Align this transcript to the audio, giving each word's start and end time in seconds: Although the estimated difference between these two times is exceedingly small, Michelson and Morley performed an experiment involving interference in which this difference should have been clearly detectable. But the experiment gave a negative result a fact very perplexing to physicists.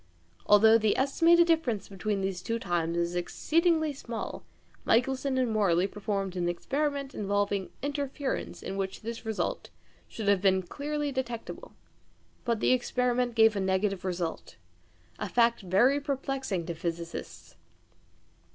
Although 0.47 0.79
the 0.79 0.97
estimated 0.97 1.45
difference 1.45 1.87
between 1.87 2.21
these 2.21 2.41
two 2.41 2.57
times 2.57 2.97
is 2.97 3.15
exceedingly 3.15 3.93
small, 3.93 4.43
Michelson 4.83 5.37
and 5.37 5.51
Morley 5.51 5.85
performed 5.85 6.35
an 6.35 6.49
experiment 6.49 7.13
involving 7.13 7.69
interference 7.83 8.63
in 8.63 8.77
which 8.77 9.01
this 9.01 9.21
difference 9.21 9.69
should 10.07 10.27
have 10.27 10.41
been 10.41 10.63
clearly 10.63 11.11
detectable. 11.11 11.73
But 12.45 12.61
the 12.61 12.71
experiment 12.73 13.35
gave 13.35 13.55
a 13.55 13.59
negative 13.59 14.03
result 14.03 14.55
a 15.19 15.29
fact 15.29 15.61
very 15.61 15.99
perplexing 16.01 16.65
to 16.65 16.73
physicists. 16.73 17.55